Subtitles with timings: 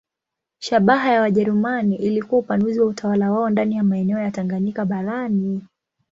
[0.59, 5.63] Shabaha ya Wajerumani ilikuwa upanuzi wa utawala wao ndani ya maeneo ya Tanganyika barani.